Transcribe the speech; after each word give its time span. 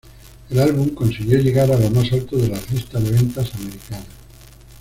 El 0.49 0.57
álbum 0.59 0.95
consiguió 0.95 1.37
llegar 1.37 1.69
a 1.71 1.77
lo 1.77 1.91
más 1.91 2.11
alto 2.11 2.35
de 2.35 2.47
las 2.47 2.71
listas 2.71 3.03
de 3.03 3.11
ventas 3.11 3.53
americanas. 3.53 4.07